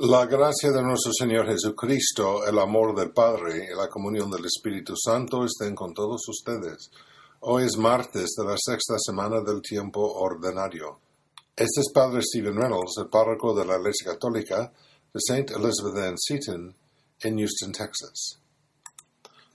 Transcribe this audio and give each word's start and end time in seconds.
La 0.00 0.26
gracia 0.26 0.70
de 0.70 0.80
nuestro 0.80 1.10
Señor 1.12 1.48
Jesucristo, 1.48 2.46
el 2.46 2.60
amor 2.60 2.94
del 2.94 3.10
Padre 3.10 3.66
y 3.68 3.76
la 3.76 3.88
comunión 3.88 4.30
del 4.30 4.44
Espíritu 4.44 4.94
Santo 4.96 5.44
estén 5.44 5.74
con 5.74 5.92
todos 5.92 6.22
ustedes. 6.28 6.88
Hoy 7.40 7.64
es 7.64 7.76
martes 7.76 8.36
de 8.38 8.44
la 8.44 8.54
sexta 8.56 8.94
semana 8.96 9.40
del 9.40 9.60
tiempo 9.60 10.00
ordinario. 10.00 11.00
Este 11.56 11.80
es 11.80 11.90
Padre 11.92 12.22
Stephen 12.22 12.54
Reynolds, 12.54 12.96
el 12.98 13.08
párroco 13.08 13.52
de 13.52 13.64
la 13.64 13.76
Iglesia 13.76 14.12
Católica 14.12 14.72
de 15.12 15.18
St. 15.18 15.52
Elizabeth 15.54 16.04
Ann 16.04 16.16
Seton 16.16 16.76
en 17.22 17.38
Houston, 17.38 17.72
Texas. 17.72 18.38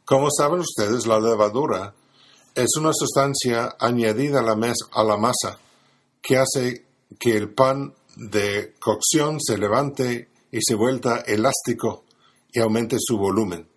Como 0.03 0.27
saben 0.29 0.59
ustedes, 0.59 1.07
la 1.07 1.21
levadura 1.21 1.93
es 2.53 2.75
una 2.77 2.91
sustancia 2.91 3.77
añadida 3.79 4.41
a 4.41 4.43
la, 4.43 4.73
a 4.91 5.03
la 5.05 5.15
masa 5.15 5.57
que 6.21 6.35
hace 6.35 6.85
que 7.17 7.37
el 7.37 7.53
pan 7.53 7.93
de 8.17 8.73
cocción 8.81 9.39
se 9.39 9.57
levante 9.57 10.32
y 10.53 10.59
se 10.61 10.75
vuelva 10.75 11.21
elástico 11.25 12.03
y 12.51 12.59
aumente 12.59 12.97
su 12.99 13.17
volumen. 13.17 13.67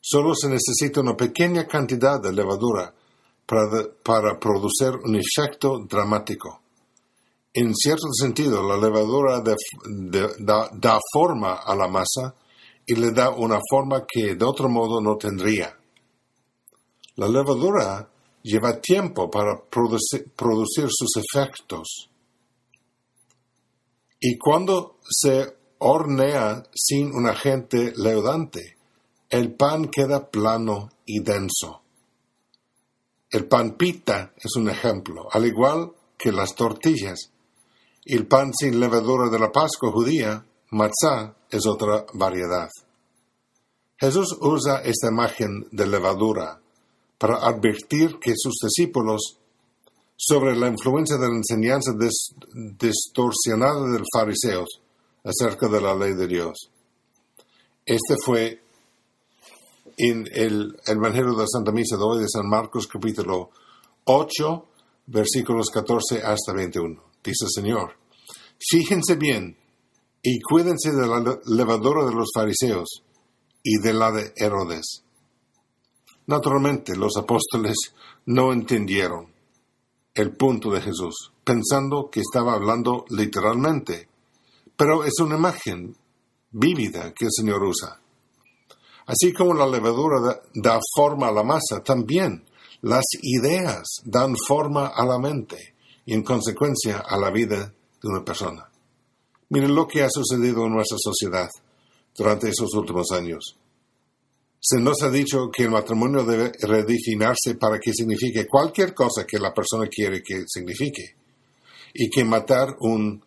Solo 0.00 0.32
se 0.36 0.48
necesita 0.48 1.00
una 1.00 1.16
pequeña 1.16 1.66
cantidad 1.66 2.20
de 2.22 2.32
levadura 2.32 2.94
para, 3.44 4.38
producir 4.38 4.90
un 5.02 5.16
efecto 5.16 5.80
dramático. 5.88 6.60
En 7.52 7.74
cierto 7.74 8.06
sentido, 8.12 8.62
la 8.62 8.76
levadura 8.76 9.42
da, 9.42 11.00
forma 11.12 11.54
a 11.54 11.74
la 11.74 11.88
masa 11.88 12.36
y 12.86 12.94
le 12.94 13.10
da 13.10 13.30
una 13.30 13.58
forma 13.68 14.04
que 14.06 14.36
de 14.36 14.44
otro 14.44 14.68
modo 14.68 15.00
no 15.00 15.16
tendría. 15.16 15.76
La 17.16 17.26
levadura 17.26 18.08
lleva 18.42 18.80
tiempo 18.80 19.28
para 19.28 19.60
producir 19.60 20.88
sus 20.88 21.16
efectos. 21.16 22.10
Y 24.20 24.38
cuando 24.38 24.98
se 25.02 25.63
hornea 25.78 26.62
sin 26.74 27.14
un 27.14 27.26
agente 27.26 27.92
leudante, 27.96 28.76
el 29.30 29.54
pan 29.54 29.88
queda 29.88 30.30
plano 30.30 30.90
y 31.04 31.20
denso. 31.20 31.82
El 33.30 33.46
pan 33.46 33.76
pita 33.76 34.32
es 34.36 34.54
un 34.56 34.70
ejemplo, 34.70 35.26
al 35.30 35.44
igual 35.46 35.92
que 36.16 36.30
las 36.30 36.54
tortillas. 36.54 37.30
El 38.04 38.26
pan 38.26 38.52
sin 38.54 38.78
levadura 38.78 39.28
de 39.28 39.38
la 39.38 39.50
Pascua 39.50 39.90
judía, 39.90 40.44
matzah, 40.70 41.34
es 41.50 41.66
otra 41.66 42.04
variedad. 42.12 42.68
Jesús 43.96 44.36
usa 44.40 44.82
esta 44.84 45.08
imagen 45.08 45.66
de 45.72 45.86
levadura 45.86 46.60
para 47.18 47.38
advertir 47.38 48.18
que 48.20 48.34
sus 48.36 48.54
discípulos 48.62 49.38
sobre 50.16 50.54
la 50.56 50.68
influencia 50.68 51.16
de 51.16 51.28
la 51.28 51.36
enseñanza 51.36 51.92
distorsionada 52.78 53.90
de 53.90 53.98
los 53.98 54.08
fariseos 54.14 54.83
acerca 55.24 55.68
de 55.68 55.80
la 55.80 55.94
ley 55.94 56.14
de 56.14 56.26
Dios. 56.26 56.70
Este 57.86 58.14
fue 58.22 58.60
en 59.96 60.24
el 60.32 60.76
Evangelio 60.86 61.32
de 61.32 61.42
la 61.42 61.46
Santa 61.46 61.72
Misa 61.72 61.96
de 61.96 62.02
hoy 62.02 62.20
de 62.20 62.28
San 62.28 62.48
Marcos 62.48 62.86
capítulo 62.86 63.50
8, 64.04 64.66
versículos 65.06 65.70
14 65.70 66.22
hasta 66.22 66.52
21. 66.52 67.02
Dice 67.22 67.46
el 67.46 67.50
Señor, 67.50 67.96
fíjense 68.58 69.16
bien 69.16 69.56
y 70.22 70.40
cuídense 70.40 70.92
de 70.92 71.06
la 71.06 71.38
levadura 71.46 72.04
de 72.04 72.14
los 72.14 72.28
fariseos 72.34 73.02
y 73.62 73.78
de 73.82 73.94
la 73.94 74.12
de 74.12 74.32
Herodes. 74.36 75.04
Naturalmente 76.26 76.96
los 76.96 77.16
apóstoles 77.16 77.76
no 78.26 78.52
entendieron 78.52 79.32
el 80.14 80.36
punto 80.36 80.70
de 80.70 80.80
Jesús, 80.80 81.32
pensando 81.44 82.08
que 82.10 82.20
estaba 82.20 82.54
hablando 82.54 83.04
literalmente 83.10 84.08
pero 84.76 85.04
es 85.04 85.14
una 85.20 85.36
imagen 85.36 85.96
vívida 86.50 87.12
que 87.12 87.26
el 87.26 87.30
Señor 87.32 87.62
usa. 87.62 88.00
Así 89.06 89.32
como 89.32 89.54
la 89.54 89.66
levadura 89.66 90.40
da, 90.54 90.80
forma 90.94 91.28
a 91.28 91.32
la 91.32 91.42
masa, 91.42 91.82
también 91.84 92.44
las 92.80 93.04
ideas 93.22 93.82
dan 94.04 94.34
forma 94.46 94.88
a 94.88 95.04
la 95.04 95.18
mente 95.18 95.74
y 96.06 96.14
en 96.14 96.22
consecuencia 96.22 96.98
a 96.98 97.18
la 97.18 97.30
vida 97.30 97.72
de 98.02 98.08
una 98.08 98.24
persona. 98.24 98.68
Miren 99.50 99.74
lo 99.74 99.86
que 99.86 100.02
ha 100.02 100.08
sucedido 100.10 100.66
en 100.66 100.72
nuestra 100.72 100.96
sociedad 100.98 101.48
durante 102.16 102.48
esos 102.48 102.72
últimos 102.74 103.10
años. 103.12 103.56
Se 104.60 104.80
nos 104.80 105.02
ha 105.02 105.10
dicho 105.10 105.50
que 105.50 105.64
el 105.64 105.70
matrimonio 105.70 106.24
debe 106.24 106.52
redefinirse 106.60 107.56
para 107.60 107.78
que 107.78 107.92
signifique 107.92 108.46
cualquier 108.46 108.94
cosa 108.94 109.26
que 109.26 109.38
la 109.38 109.52
persona 109.52 109.86
quiere 109.88 110.22
que 110.22 110.44
signifique 110.46 111.16
y 111.92 112.08
que 112.08 112.24
matar 112.24 112.74
un, 112.80 113.22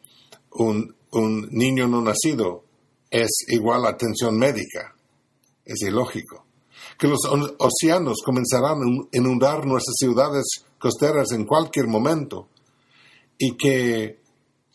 un, 0.52 0.96
un 1.12 1.48
niño 1.52 1.88
no 1.88 2.02
nacido 2.02 2.64
es 3.10 3.30
igual 3.48 3.86
a 3.86 3.90
atención 3.90 4.38
médica. 4.38 4.96
Es 5.66 5.82
ilógico. 5.82 6.46
Que 6.98 7.08
los 7.08 7.20
océanos 7.60 8.22
comenzarán 8.26 8.78
a 8.78 9.18
inundar 9.18 9.66
nuestras 9.66 9.96
ciudades 9.98 10.46
costeras 10.80 11.32
en 11.32 11.46
cualquier 11.46 11.88
momento 11.88 12.50
y 13.38 13.56
que 13.56 14.20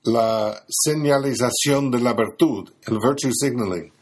la 0.04 0.65
señalización 0.69 1.91
de 1.91 2.00
la 2.00 2.15
virtud, 2.15 2.70
el 2.87 2.99
virtue 2.99 3.32
signaling, 3.32 3.93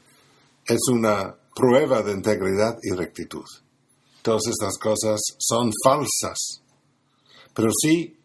es 0.66 0.80
una 0.90 1.34
prueba 1.54 2.02
de 2.02 2.12
integridad 2.12 2.76
y 2.82 2.94
rectitud. 2.94 3.44
Todas 4.22 4.46
estas 4.48 4.78
cosas 4.78 5.20
son 5.38 5.70
falsas, 5.84 6.62
pero 7.54 7.70
sí 7.82 8.19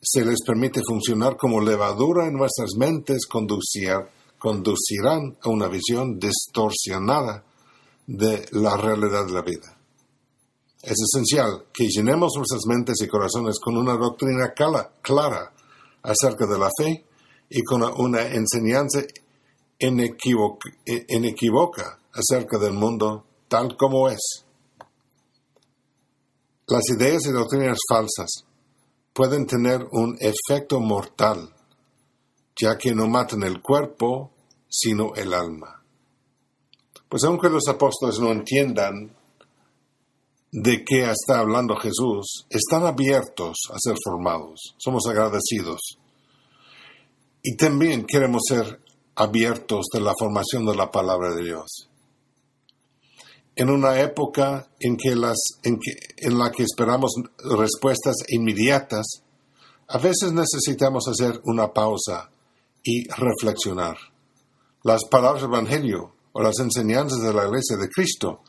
se 0.00 0.24
les 0.24 0.42
permite 0.46 0.80
funcionar 0.86 1.36
como 1.36 1.60
levadura 1.60 2.26
en 2.26 2.34
nuestras 2.34 2.76
mentes, 2.76 3.26
conducirán 3.26 4.06
a 5.42 5.48
una 5.48 5.66
visión 5.68 6.18
distorsionada 6.18 7.44
de 8.06 8.46
la 8.52 8.76
realidad 8.76 9.26
de 9.26 9.32
la 9.32 9.42
vida. 9.42 9.76
Es 10.82 10.96
esencial 10.98 11.66
que 11.72 11.88
llenemos 11.88 12.32
nuestras 12.36 12.62
mentes 12.66 13.00
y 13.02 13.08
corazones 13.08 13.58
con 13.60 13.76
una 13.76 13.96
doctrina 13.96 14.54
clara 14.54 15.52
acerca 16.02 16.46
de 16.46 16.58
la 16.58 16.70
fe 16.78 17.04
y 17.50 17.62
con 17.62 17.82
una 17.82 18.22
enseñanza 18.22 19.02
inequívoca 19.78 21.98
acerca 22.14 22.56
del 22.58 22.72
mundo 22.72 23.26
tal 23.48 23.76
como 23.76 24.08
es. 24.08 24.46
Las 26.66 26.88
ideas 26.88 27.26
y 27.26 27.32
doctrinas 27.32 27.78
falsas 27.86 28.46
pueden 29.12 29.46
tener 29.46 29.86
un 29.92 30.16
efecto 30.20 30.80
mortal, 30.80 31.54
ya 32.60 32.76
que 32.78 32.94
no 32.94 33.06
matan 33.08 33.42
el 33.42 33.60
cuerpo, 33.60 34.32
sino 34.68 35.14
el 35.14 35.34
alma. 35.34 35.82
Pues 37.08 37.24
aunque 37.24 37.48
los 37.48 37.66
apóstoles 37.68 38.18
no 38.20 38.30
entiendan 38.30 39.16
de 40.52 40.84
qué 40.84 41.10
está 41.10 41.40
hablando 41.40 41.76
Jesús, 41.76 42.46
están 42.50 42.84
abiertos 42.84 43.56
a 43.72 43.78
ser 43.78 43.96
formados. 44.04 44.74
Somos 44.78 45.06
agradecidos. 45.06 45.98
Y 47.42 47.56
también 47.56 48.04
queremos 48.04 48.42
ser 48.48 48.80
abiertos 49.16 49.86
de 49.92 50.00
la 50.00 50.14
formación 50.18 50.66
de 50.66 50.76
la 50.76 50.90
palabra 50.90 51.34
de 51.34 51.44
Dios 51.44 51.89
en 53.60 53.68
una 53.68 54.00
época 54.00 54.68
en, 54.80 54.96
que 54.96 55.14
las, 55.14 55.36
en, 55.62 55.78
que, 55.78 55.92
en 56.16 56.38
la 56.38 56.50
que 56.50 56.62
esperamos 56.62 57.12
respuestas 57.58 58.16
inmediatas, 58.28 59.06
a 59.86 59.98
veces 59.98 60.32
necesitamos 60.32 61.06
hacer 61.06 61.42
una 61.44 61.70
pausa 61.70 62.30
y 62.82 63.06
reflexionar. 63.10 63.98
Las 64.82 65.04
palabras 65.04 65.42
del 65.42 65.50
Evangelio 65.52 66.10
o 66.32 66.42
las 66.42 66.58
enseñanzas 66.58 67.20
de 67.20 67.34
la 67.34 67.48
Iglesia 67.48 67.76
de 67.76 67.90
Cristo 67.90 68.40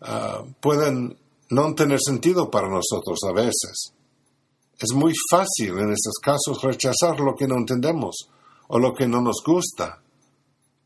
ah, 0.00 0.42
pueden 0.60 1.16
no 1.50 1.74
tener 1.76 2.00
sentido 2.04 2.50
para 2.50 2.68
nosotros 2.68 3.20
a 3.28 3.32
veces. 3.32 3.92
Es 4.76 4.92
muy 4.92 5.12
fácil 5.30 5.78
en 5.78 5.92
estos 5.92 6.16
casos 6.20 6.60
rechazar 6.64 7.20
lo 7.20 7.36
que 7.36 7.46
no 7.46 7.58
entendemos 7.58 8.28
o 8.66 8.80
lo 8.80 8.92
que 8.92 9.06
no 9.06 9.20
nos 9.20 9.40
gusta. 9.46 10.02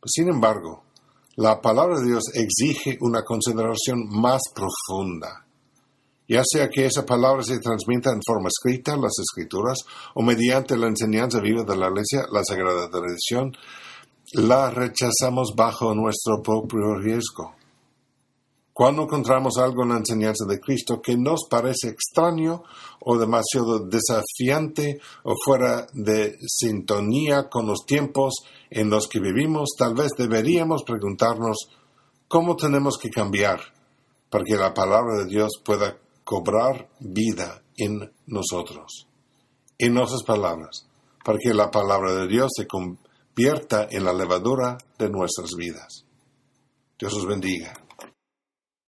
Sin 0.05 0.29
embargo, 0.29 0.85
la 1.41 1.59
palabra 1.59 1.99
de 1.99 2.07
Dios 2.07 2.25
exige 2.35 2.99
una 3.01 3.23
consideración 3.23 4.07
más 4.11 4.43
profunda. 4.55 5.47
Ya 6.29 6.43
sea 6.45 6.69
que 6.69 6.85
esa 6.85 7.07
palabra 7.07 7.43
se 7.43 7.59
transmita 7.61 8.11
en 8.11 8.21
forma 8.25 8.49
escrita, 8.49 8.95
las 8.95 9.19
escrituras, 9.19 9.79
o 10.15 10.23
mediante 10.23 10.77
la 10.77 10.89
enseñanza 10.89 11.41
viva 11.41 11.65
de 11.65 11.79
la 11.79 11.89
iglesia, 11.89 12.27
la 12.31 12.45
sagrada 12.45 12.91
tradición, 12.91 13.53
la 14.35 14.71
rechazamos 14.71 15.55
bajo 15.57 15.95
nuestro 15.95 16.43
propio 16.43 16.97
riesgo. 16.99 17.55
Cuando 18.81 19.03
encontramos 19.03 19.59
algo 19.59 19.83
en 19.83 19.91
la 19.91 19.99
enseñanza 19.99 20.47
de 20.49 20.59
Cristo 20.59 21.03
que 21.03 21.15
nos 21.15 21.45
parece 21.51 21.89
extraño 21.89 22.63
o 23.01 23.19
demasiado 23.19 23.81
desafiante 23.81 24.99
o 25.23 25.35
fuera 25.45 25.87
de 25.93 26.39
sintonía 26.49 27.51
con 27.51 27.67
los 27.67 27.85
tiempos 27.85 28.37
en 28.71 28.89
los 28.89 29.07
que 29.07 29.21
vivimos, 29.21 29.75
tal 29.77 29.93
vez 29.93 30.13
deberíamos 30.17 30.83
preguntarnos 30.83 31.69
cómo 32.27 32.57
tenemos 32.57 32.97
que 32.97 33.11
cambiar 33.11 33.61
para 34.31 34.45
que 34.45 34.57
la 34.57 34.73
palabra 34.73 35.25
de 35.25 35.27
Dios 35.27 35.61
pueda 35.63 35.99
cobrar 36.25 36.89
vida 37.01 37.63
en 37.77 38.11
nosotros. 38.29 39.07
En 39.77 39.93
nuestras 39.93 40.23
palabras, 40.23 40.89
para 41.23 41.37
que 41.39 41.53
la 41.53 41.71
palabra 41.71 42.15
de 42.15 42.29
Dios 42.29 42.51
se 42.57 42.67
vierta 43.37 43.87
en 43.91 44.05
la 44.05 44.15
levadura 44.15 44.79
de 44.99 45.11
nuestras 45.11 45.51
vidas. 45.55 46.07
Dios 46.99 47.13
os 47.13 47.27
bendiga. 47.27 47.75